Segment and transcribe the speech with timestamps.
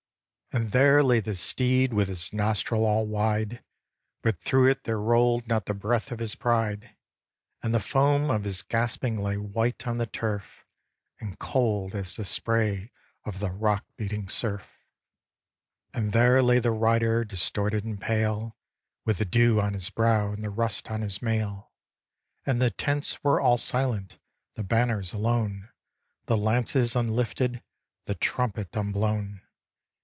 [0.53, 3.63] And there lay the steed with his nostril all wide,
[4.21, 6.93] But through it there roll'd not the breath of his pride:
[7.63, 10.65] And the foam of his gasping lay white on the turf.
[11.21, 12.91] And cold as the spray
[13.23, 14.83] of the rock beating surf.
[15.93, 18.57] And there lay the rider distorted and pale.
[19.05, 21.71] With the dew on his brow, and the rust on his mail;
[22.45, 24.17] And the tents were all silent,
[24.55, 25.69] the banners alone.
[26.25, 27.63] The lances unlifted,
[28.03, 29.39] the trumpet unblown.